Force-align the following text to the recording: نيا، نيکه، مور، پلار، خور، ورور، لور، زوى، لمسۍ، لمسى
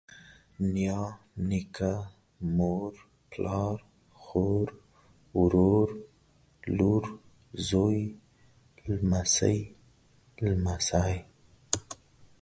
نيا، 0.73 0.99
نيکه، 1.49 1.93
مور، 2.55 2.91
پلار، 3.31 3.77
خور، 4.21 4.67
ورور، 5.39 5.89
لور، 6.77 7.03
زوى، 7.67 8.01
لمسۍ، 8.99 9.59
لمسى 10.47 11.11